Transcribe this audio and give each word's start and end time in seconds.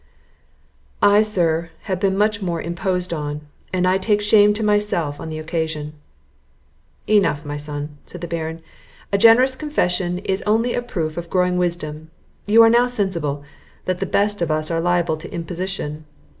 "I, 1.03 1.21
sir, 1.21 1.69
have 1.83 1.99
been 1.99 2.17
much 2.17 2.41
more 2.41 2.59
imposed 2.59 3.13
on; 3.13 3.41
and 3.71 3.85
I 3.85 3.99
take 3.99 4.19
shame 4.19 4.51
to 4.55 4.63
myself 4.63 5.19
on 5.19 5.29
the 5.29 5.37
occasion." 5.37 5.93
"Enough, 7.07 7.45
my 7.45 7.55
son," 7.55 7.99
said 8.07 8.21
the 8.21 8.27
Baron; 8.27 8.63
"a 9.13 9.19
generous 9.19 9.55
confession 9.55 10.17
is 10.17 10.41
only 10.47 10.73
a 10.73 10.81
proof 10.81 11.17
of 11.17 11.29
growing 11.29 11.55
wisdom. 11.55 12.09
You 12.47 12.63
are 12.63 12.67
now 12.71 12.87
sensible, 12.87 13.43
that 13.85 13.99
the 13.99 14.07
best 14.07 14.41
of 14.41 14.49
us 14.49 14.71
are 14.71 14.81
liable 14.81 15.17
to 15.17 15.31
imposition. 15.31 16.05